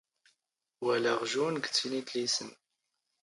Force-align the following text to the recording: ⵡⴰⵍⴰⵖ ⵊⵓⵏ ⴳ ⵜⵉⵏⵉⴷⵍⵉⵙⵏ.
ⵡⴰⵍⴰⵖ 0.85 1.19
ⵊⵓⵏ 1.29 1.55
ⴳ 1.61 1.65
ⵜⵉⵏⵉⴷⵍⵉⵙⵏ. 1.75 2.49